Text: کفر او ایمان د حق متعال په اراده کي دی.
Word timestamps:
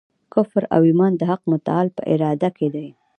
کفر 0.33 0.63
او 0.75 0.81
ایمان 0.89 1.11
د 1.17 1.21
حق 1.31 1.41
متعال 1.51 1.87
په 1.95 2.01
اراده 2.13 2.49
کي 2.57 2.67
دی. 2.73 2.87